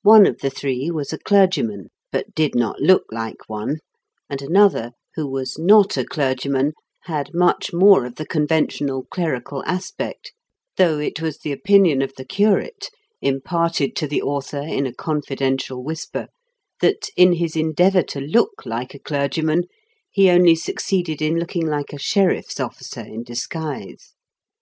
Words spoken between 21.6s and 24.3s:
like a sheriff's officer in disguise.